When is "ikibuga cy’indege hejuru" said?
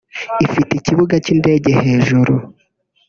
0.79-2.33